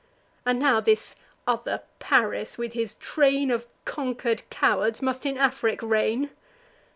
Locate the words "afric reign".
5.37-6.31